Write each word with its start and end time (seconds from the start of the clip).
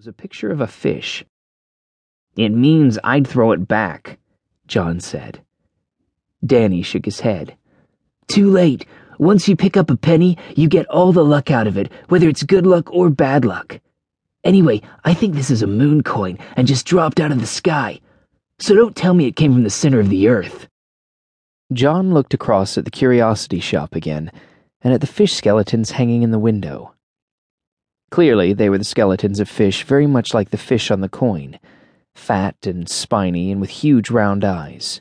was 0.00 0.06
a 0.06 0.12
picture 0.14 0.50
of 0.50 0.62
a 0.62 0.66
fish. 0.66 1.26
It 2.34 2.48
means 2.48 2.98
I'd 3.04 3.26
throw 3.26 3.52
it 3.52 3.68
back, 3.68 4.18
John 4.66 4.98
said. 4.98 5.42
Danny 6.42 6.80
shook 6.80 7.04
his 7.04 7.20
head. 7.20 7.54
Too 8.26 8.48
late. 8.48 8.86
Once 9.18 9.46
you 9.46 9.56
pick 9.56 9.76
up 9.76 9.90
a 9.90 9.98
penny, 9.98 10.38
you 10.56 10.68
get 10.68 10.86
all 10.86 11.12
the 11.12 11.22
luck 11.22 11.50
out 11.50 11.66
of 11.66 11.76
it, 11.76 11.92
whether 12.08 12.30
it's 12.30 12.42
good 12.44 12.66
luck 12.66 12.90
or 12.90 13.10
bad 13.10 13.44
luck. 13.44 13.78
Anyway, 14.42 14.80
I 15.04 15.12
think 15.12 15.34
this 15.34 15.50
is 15.50 15.60
a 15.60 15.66
moon 15.66 16.02
coin 16.02 16.38
and 16.56 16.66
just 16.66 16.86
dropped 16.86 17.20
out 17.20 17.30
of 17.30 17.38
the 17.38 17.46
sky. 17.46 18.00
So 18.58 18.74
don't 18.74 18.96
tell 18.96 19.12
me 19.12 19.26
it 19.26 19.36
came 19.36 19.52
from 19.52 19.64
the 19.64 19.68
center 19.68 20.00
of 20.00 20.08
the 20.08 20.28
earth. 20.28 20.66
John 21.74 22.14
looked 22.14 22.32
across 22.32 22.78
at 22.78 22.86
the 22.86 22.90
curiosity 22.90 23.60
shop 23.60 23.94
again 23.94 24.32
and 24.80 24.94
at 24.94 25.02
the 25.02 25.06
fish 25.06 25.34
skeletons 25.34 25.90
hanging 25.90 26.22
in 26.22 26.30
the 26.30 26.38
window. 26.38 26.94
Clearly, 28.10 28.52
they 28.52 28.68
were 28.68 28.78
the 28.78 28.84
skeletons 28.84 29.38
of 29.38 29.48
fish 29.48 29.84
very 29.84 30.06
much 30.06 30.34
like 30.34 30.50
the 30.50 30.56
fish 30.56 30.90
on 30.90 31.00
the 31.00 31.08
coin, 31.08 31.58
fat 32.14 32.56
and 32.66 32.88
spiny 32.88 33.52
and 33.52 33.60
with 33.60 33.70
huge 33.70 34.10
round 34.10 34.44
eyes. 34.44 35.00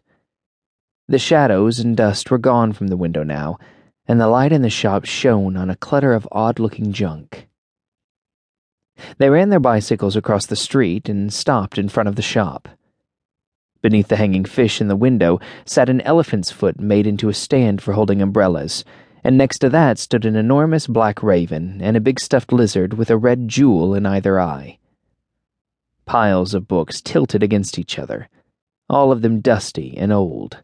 The 1.08 1.18
shadows 1.18 1.80
and 1.80 1.98
dust 1.98 2.30
were 2.30 2.38
gone 2.38 2.72
from 2.72 2.88
the 2.88 2.98
window 2.98 3.24
now, 3.24 3.58
and 4.08 4.22
the 4.22 4.28
light 4.28 4.52
in 4.52 4.62
the 4.62 4.70
shop 4.70 5.06
shone 5.06 5.58
on 5.58 5.70
a 5.70 5.76
clutter 5.76 6.14
of 6.14 6.28
odd 6.32 6.60
looking 6.60 6.94
junk. 6.94 7.48
They 9.18 9.30
ran 9.30 9.50
their 9.50 9.60
bicycles 9.60 10.16
across 10.16 10.46
the 10.46 10.56
street 10.56 11.10
and 11.10 11.34
stopped 11.34 11.78
in 11.78 11.90
front 11.90 12.10
of 12.10 12.16
the 12.16 12.22
shop. 12.22 12.70
Beneath 13.82 14.10
the 14.10 14.18
hanging 14.18 14.46
fish 14.46 14.82
in 14.82 14.88
the 14.88 14.96
window 14.96 15.40
sat 15.66 15.90
an 15.90 16.02
elephant's 16.02 16.52
foot 16.52 16.80
made 16.80 17.08
into 17.08 17.30
a 17.30 17.34
stand 17.34 17.82
for 17.82 17.94
holding 17.94 18.22
umbrellas 18.22 18.84
and 19.24 19.38
next 19.38 19.60
to 19.60 19.70
that 19.70 19.98
stood 19.98 20.26
an 20.26 20.36
enormous 20.36 20.88
black 20.88 21.22
raven 21.22 21.80
and 21.82 21.98
a 21.98 22.02
big 22.02 22.20
stuffed 22.20 22.52
lizard 22.52 22.94
with 22.94 23.10
a 23.10 23.18
red 23.18 23.48
jewel 23.48 23.94
in 23.94 24.06
either 24.06 24.40
eye. 24.40 24.78
Piles 26.06 26.54
of 26.54 26.68
books 26.68 27.02
tilted 27.02 27.44
against 27.44 27.78
each 27.78 28.00
other, 28.00 28.30
all 28.90 29.12
of 29.12 29.22
them 29.22 29.42
dusty 29.42 29.96
and 29.98 30.12
old. 30.12 30.64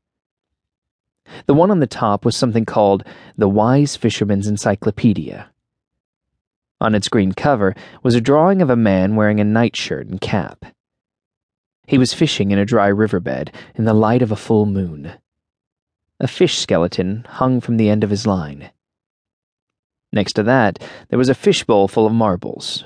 The 1.45 1.53
one 1.53 1.71
on 1.71 1.79
the 1.79 1.87
top 1.87 2.23
was 2.23 2.35
something 2.35 2.65
called 2.65 3.03
The 3.37 3.49
Wise 3.49 3.95
Fisherman's 3.95 4.47
Encyclopedia. 4.47 5.49
On 6.81 6.93
its 6.93 7.07
green 7.07 7.31
cover 7.31 7.75
was 8.03 8.15
a 8.15 8.21
drawing 8.21 8.61
of 8.61 8.69
a 8.69 8.75
man 8.75 9.15
wearing 9.15 9.39
a 9.39 9.43
nightshirt 9.43 10.07
and 10.07 10.19
cap. 10.21 10.65
He 11.87 11.97
was 11.97 12.13
fishing 12.13 12.51
in 12.51 12.59
a 12.59 12.65
dry 12.65 12.87
riverbed 12.87 13.51
in 13.75 13.85
the 13.85 13.93
light 13.93 14.21
of 14.21 14.31
a 14.31 14.35
full 14.35 14.65
moon. 14.65 15.13
A 16.19 16.27
fish 16.27 16.57
skeleton 16.57 17.25
hung 17.27 17.59
from 17.59 17.77
the 17.77 17.89
end 17.89 18.03
of 18.03 18.09
his 18.09 18.25
line. 18.25 18.71
Next 20.13 20.33
to 20.33 20.43
that, 20.43 20.81
there 21.09 21.19
was 21.19 21.27
a 21.27 21.35
fishbowl 21.35 21.89
full 21.89 22.07
of 22.07 22.13
marbles. 22.13 22.85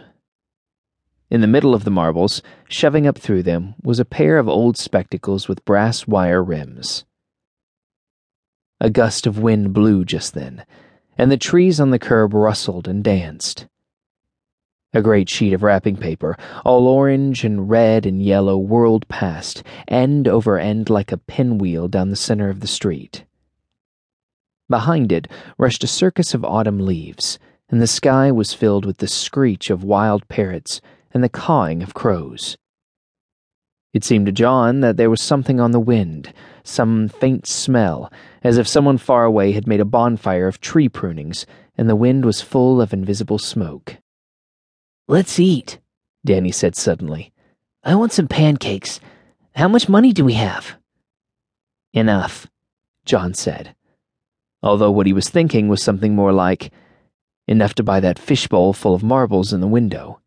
In 1.30 1.42
the 1.42 1.48
middle 1.48 1.76
of 1.76 1.84
the 1.84 1.92
marbles, 1.92 2.42
shoving 2.68 3.06
up 3.06 3.20
through 3.20 3.44
them, 3.44 3.76
was 3.84 4.00
a 4.00 4.06
pair 4.06 4.40
of 4.40 4.50
old 4.50 4.78
spectacles 4.78 5.48
with 5.48 5.64
brass 5.64 6.08
wire 6.08 6.44
rims. 6.44 7.06
A 8.82 8.90
gust 8.90 9.28
of 9.28 9.38
wind 9.38 9.74
blew 9.74 10.06
just 10.06 10.34
then, 10.34 10.66
and 11.18 11.30
the 11.30 11.38
trees 11.38 11.80
on 11.80 11.92
the 11.92 12.00
curb 12.00 12.34
rustled 12.34 12.88
and 12.88 13.04
danced. 13.04 13.68
A 14.92 15.04
great 15.04 15.30
sheet 15.30 15.54
of 15.54 15.62
wrapping 15.62 15.98
paper, 15.98 16.36
all 16.66 16.88
orange 16.88 17.44
and 17.44 17.70
red 17.70 18.08
and 18.08 18.23
yellow, 18.23 18.58
whirled 18.58 19.08
past, 19.08 19.62
end 19.88 20.28
over 20.28 20.58
end 20.58 20.90
like 20.90 21.12
a 21.12 21.18
pinwheel 21.18 21.88
down 21.88 22.09
the 22.09 22.16
center 22.16 22.50
of 22.50 22.62
the 22.62 22.68
street. 22.68 23.23
Behind 24.67 25.12
it 25.12 25.28
rushed 25.60 25.84
a 25.84 25.88
circus 25.88 26.34
of 26.34 26.44
autumn 26.44 26.80
leaves, 26.80 27.38
and 27.70 27.80
the 27.80 27.86
sky 27.86 28.32
was 28.32 28.56
filled 28.56 28.84
with 28.84 28.98
the 28.98 29.08
screech 29.08 29.70
of 29.70 29.84
wild 29.84 30.28
parrots 30.28 30.82
and 31.12 31.23
the 31.23 31.30
cawing 31.30 31.84
of 31.84 31.94
crows. 31.94 32.58
It 33.94 34.04
seemed 34.04 34.26
to 34.26 34.32
John 34.32 34.82
that 34.82 34.98
there 34.98 35.10
was 35.10 35.22
something 35.22 35.60
on 35.60 35.72
the 35.72 35.80
wind, 35.80 36.34
some 36.64 37.10
faint 37.10 37.45
smell, 37.45 38.12
as 38.44 38.58
if 38.58 38.67
someone 38.67 38.98
far 38.98 39.26
away 39.26 39.52
had 39.52 39.67
made 39.67 39.82
a 39.82 39.86
bonfire 39.86 40.48
of 40.48 40.61
tree 40.61 40.89
prunings, 40.89 41.45
and 41.77 41.88
the 41.88 41.95
wind 41.95 42.26
was 42.26 42.42
full 42.42 42.82
of 42.82 42.92
invisible 42.92 43.38
smoke. 43.38 43.98
Let's 45.09 45.39
eat, 45.39 45.80
Danny 46.23 46.52
said 46.52 46.75
suddenly. 46.75 47.33
I 47.83 47.95
want 47.95 48.11
some 48.11 48.27
pancakes. 48.27 48.99
How 49.55 49.67
much 49.67 49.89
money 49.89 50.14
do 50.14 50.23
we 50.23 50.33
have? 50.33 50.77
Enough, 51.93 52.45
John 53.05 53.33
said. 53.33 53.75
Although 54.61 54.92
what 54.92 55.08
he 55.08 55.14
was 55.14 55.27
thinking 55.27 55.67
was 55.67 55.81
something 55.81 56.14
more 56.14 56.31
like 56.31 56.71
enough 57.47 57.73
to 57.73 57.83
buy 57.83 57.99
that 58.02 58.20
fishbowl 58.20 58.73
full 58.73 58.93
of 58.93 59.02
marbles 59.02 59.52
in 59.52 59.61
the 59.61 59.67
window. 59.67 60.21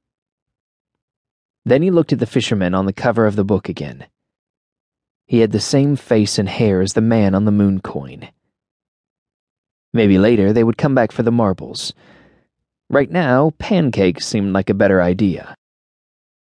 Then 1.64 1.82
he 1.82 1.92
looked 1.92 2.12
at 2.12 2.18
the 2.18 2.26
fisherman 2.26 2.74
on 2.74 2.86
the 2.86 2.92
cover 2.92 3.26
of 3.26 3.36
the 3.36 3.44
book 3.44 3.68
again. 3.68 4.06
He 5.26 5.38
had 5.38 5.52
the 5.52 5.60
same 5.60 5.94
face 5.94 6.40
and 6.40 6.48
hair 6.48 6.80
as 6.80 6.94
the 6.94 7.00
man 7.00 7.36
on 7.36 7.44
the 7.44 7.52
moon 7.52 7.78
coin. 7.78 8.30
Maybe 9.92 10.18
later 10.18 10.52
they 10.52 10.64
would 10.64 10.76
come 10.76 10.96
back 10.96 11.12
for 11.12 11.22
the 11.22 11.30
marbles 11.30 11.94
Right 12.92 13.10
now, 13.10 13.54
pancakes 13.58 14.26
seemed 14.26 14.52
like 14.52 14.68
a 14.68 14.74
better 14.74 15.00
idea. 15.00 15.56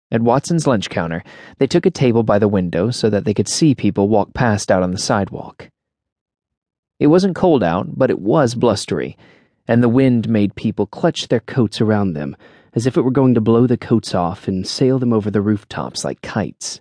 At 0.09 0.22
Watson's 0.22 0.66
lunch 0.66 0.90
counter, 0.90 1.22
they 1.58 1.68
took 1.68 1.85
a 1.85 1.91
table 1.91 2.24
by 2.24 2.40
the 2.40 2.47
window 2.47 2.90
so 2.90 3.09
that 3.09 3.25
they 3.25 3.34
could 3.34 3.50
see 3.50 3.75
people 3.75 4.08
walk 4.08 4.34
past 4.34 4.72
out 4.72 4.81
on 4.81 4.91
the 4.91 4.97
sidewalk. 4.97 5.69
It 7.02 7.08
wasn't 7.08 7.35
cold 7.35 7.63
out, 7.63 7.97
but 8.00 8.09
it 8.09 8.19
was 8.19 8.56
blustery, 8.56 9.18
and 9.68 9.84
the 9.84 9.90
wind 9.90 10.30
made 10.30 10.56
people 10.56 10.85
clutch 10.85 11.28
their 11.28 11.41
coats 11.41 11.81
around 11.81 12.13
them 12.13 12.38
as 12.74 12.88
if 12.88 12.96
it 12.96 13.02
were 13.02 13.12
going 13.12 13.34
to 13.34 13.41
blow 13.41 13.68
the 13.68 13.75
coats 13.75 14.16
off 14.16 14.47
and 14.47 14.66
sail 14.66 15.00
them 15.00 15.12
over 15.12 15.29
the 15.29 15.41
rooftops 15.41 16.06
like 16.06 16.22
kites. 16.22 16.79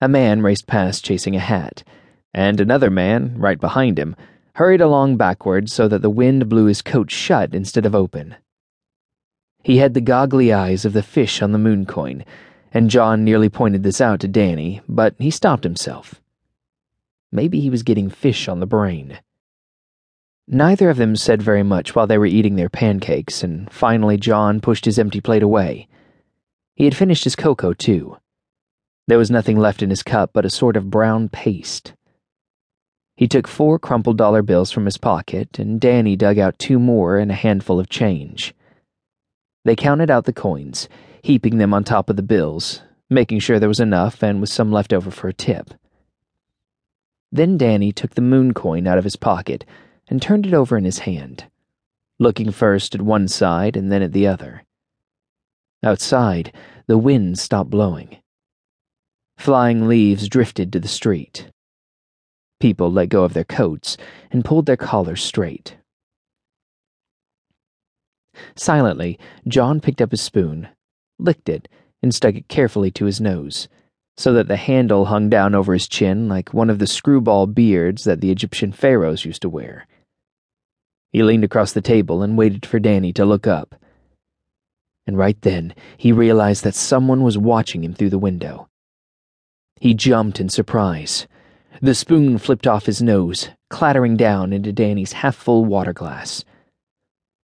A 0.00 0.08
man 0.08 0.42
raced 0.42 0.66
past 0.66 1.04
chasing 1.04 1.36
a 1.36 1.38
hat, 1.38 1.84
and 2.34 2.60
another 2.60 2.90
man, 2.90 3.38
right 3.38 3.60
behind 3.60 3.96
him, 3.96 4.16
hurried 4.54 4.80
along 4.80 5.18
backwards 5.18 5.72
so 5.72 5.86
that 5.86 6.02
the 6.02 6.10
wind 6.10 6.48
blew 6.48 6.64
his 6.64 6.82
coat 6.82 7.12
shut 7.12 7.54
instead 7.54 7.86
of 7.86 7.94
open. 7.94 8.34
He 9.66 9.78
had 9.78 9.94
the 9.94 10.00
goggly 10.00 10.52
eyes 10.52 10.84
of 10.84 10.92
the 10.92 11.02
fish 11.02 11.42
on 11.42 11.50
the 11.50 11.58
moon 11.58 11.86
coin, 11.86 12.24
and 12.72 12.88
John 12.88 13.24
nearly 13.24 13.48
pointed 13.48 13.82
this 13.82 14.00
out 14.00 14.20
to 14.20 14.28
Danny, 14.28 14.80
but 14.88 15.16
he 15.18 15.28
stopped 15.28 15.64
himself. 15.64 16.22
Maybe 17.32 17.58
he 17.58 17.68
was 17.68 17.82
getting 17.82 18.08
fish 18.08 18.46
on 18.46 18.60
the 18.60 18.66
brain. 18.66 19.18
Neither 20.46 20.88
of 20.88 20.98
them 20.98 21.16
said 21.16 21.42
very 21.42 21.64
much 21.64 21.96
while 21.96 22.06
they 22.06 22.16
were 22.16 22.26
eating 22.26 22.54
their 22.54 22.68
pancakes, 22.68 23.42
and 23.42 23.68
finally 23.72 24.16
John 24.16 24.60
pushed 24.60 24.84
his 24.84 25.00
empty 25.00 25.20
plate 25.20 25.42
away. 25.42 25.88
He 26.76 26.84
had 26.84 26.96
finished 26.96 27.24
his 27.24 27.34
cocoa, 27.34 27.72
too. 27.72 28.18
There 29.08 29.18
was 29.18 29.32
nothing 29.32 29.58
left 29.58 29.82
in 29.82 29.90
his 29.90 30.04
cup 30.04 30.30
but 30.32 30.44
a 30.44 30.48
sort 30.48 30.76
of 30.76 30.90
brown 30.90 31.28
paste. 31.28 31.92
He 33.16 33.26
took 33.26 33.48
four 33.48 33.80
crumpled 33.80 34.16
dollar 34.16 34.42
bills 34.42 34.70
from 34.70 34.84
his 34.84 34.96
pocket, 34.96 35.58
and 35.58 35.80
Danny 35.80 36.14
dug 36.14 36.38
out 36.38 36.56
two 36.56 36.78
more 36.78 37.18
and 37.18 37.32
a 37.32 37.34
handful 37.34 37.80
of 37.80 37.88
change. 37.88 38.54
They 39.66 39.74
counted 39.74 40.12
out 40.12 40.26
the 40.26 40.32
coins, 40.32 40.88
heaping 41.22 41.58
them 41.58 41.74
on 41.74 41.82
top 41.82 42.08
of 42.08 42.14
the 42.14 42.22
bills, 42.22 42.82
making 43.10 43.40
sure 43.40 43.58
there 43.58 43.68
was 43.68 43.80
enough 43.80 44.22
and 44.22 44.40
with 44.40 44.48
some 44.48 44.70
left 44.70 44.92
over 44.92 45.10
for 45.10 45.26
a 45.26 45.32
tip. 45.32 45.74
Then 47.32 47.58
Danny 47.58 47.90
took 47.90 48.14
the 48.14 48.20
moon 48.20 48.54
coin 48.54 48.86
out 48.86 48.96
of 48.96 49.02
his 49.02 49.16
pocket 49.16 49.64
and 50.06 50.22
turned 50.22 50.46
it 50.46 50.54
over 50.54 50.76
in 50.76 50.84
his 50.84 51.00
hand, 51.00 51.46
looking 52.20 52.52
first 52.52 52.94
at 52.94 53.02
one 53.02 53.26
side 53.26 53.76
and 53.76 53.90
then 53.90 54.02
at 54.02 54.12
the 54.12 54.28
other. 54.28 54.62
Outside, 55.82 56.52
the 56.86 56.96
wind 56.96 57.36
stopped 57.36 57.70
blowing. 57.70 58.18
Flying 59.36 59.88
leaves 59.88 60.28
drifted 60.28 60.72
to 60.74 60.78
the 60.78 60.86
street. 60.86 61.50
People 62.60 62.92
let 62.92 63.08
go 63.08 63.24
of 63.24 63.32
their 63.34 63.42
coats 63.42 63.96
and 64.30 64.44
pulled 64.44 64.66
their 64.66 64.76
collars 64.76 65.24
straight. 65.24 65.76
Silently, 68.54 69.18
John 69.46 69.80
picked 69.80 70.00
up 70.00 70.10
his 70.10 70.20
spoon, 70.20 70.68
licked 71.18 71.48
it, 71.48 71.68
and 72.02 72.14
stuck 72.14 72.34
it 72.34 72.48
carefully 72.48 72.90
to 72.92 73.04
his 73.04 73.20
nose, 73.20 73.68
so 74.16 74.32
that 74.32 74.48
the 74.48 74.56
handle 74.56 75.06
hung 75.06 75.28
down 75.28 75.54
over 75.54 75.72
his 75.72 75.88
chin 75.88 76.28
like 76.28 76.54
one 76.54 76.70
of 76.70 76.78
the 76.78 76.86
screwball 76.86 77.46
beards 77.46 78.04
that 78.04 78.20
the 78.20 78.30
Egyptian 78.30 78.72
pharaohs 78.72 79.24
used 79.24 79.42
to 79.42 79.48
wear. 79.48 79.86
He 81.12 81.22
leaned 81.22 81.44
across 81.44 81.72
the 81.72 81.80
table 81.80 82.22
and 82.22 82.36
waited 82.36 82.66
for 82.66 82.78
Danny 82.78 83.12
to 83.14 83.24
look 83.24 83.46
up. 83.46 83.74
And 85.06 85.16
right 85.16 85.40
then, 85.42 85.74
he 85.96 86.12
realized 86.12 86.64
that 86.64 86.74
someone 86.74 87.22
was 87.22 87.38
watching 87.38 87.84
him 87.84 87.94
through 87.94 88.10
the 88.10 88.18
window. 88.18 88.68
He 89.80 89.94
jumped 89.94 90.40
in 90.40 90.48
surprise. 90.48 91.26
The 91.80 91.94
spoon 91.94 92.38
flipped 92.38 92.66
off 92.66 92.86
his 92.86 93.02
nose, 93.02 93.50
clattering 93.70 94.16
down 94.16 94.52
into 94.52 94.72
Danny's 94.72 95.12
half 95.12 95.36
full 95.36 95.64
water 95.64 95.92
glass. 95.92 96.44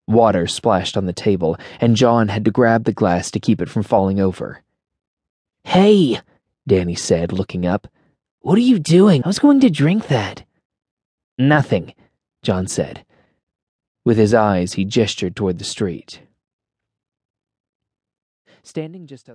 Water 0.07 0.47
splashed 0.47 0.97
on 0.97 1.05
the 1.05 1.13
table, 1.13 1.57
and 1.79 1.95
John 1.95 2.27
had 2.27 2.45
to 2.45 2.51
grab 2.51 2.83
the 2.83 2.91
glass 2.91 3.31
to 3.31 3.39
keep 3.39 3.61
it 3.61 3.69
from 3.69 3.83
falling 3.83 4.19
over. 4.19 4.61
Hey, 5.63 6.19
Danny 6.67 6.95
said, 6.95 7.31
looking 7.31 7.65
up. 7.65 7.87
What 8.41 8.57
are 8.57 8.61
you 8.61 8.79
doing? 8.79 9.23
I 9.23 9.27
was 9.27 9.39
going 9.39 9.59
to 9.61 9.69
drink 9.69 10.07
that. 10.07 10.43
Nothing, 11.37 11.93
John 12.43 12.67
said. 12.67 13.05
With 14.03 14.17
his 14.17 14.33
eyes, 14.33 14.73
he 14.73 14.85
gestured 14.85 15.35
toward 15.35 15.59
the 15.59 15.63
street. 15.63 16.21
Standing 18.63 19.07
just 19.07 19.27
outside 19.27 19.29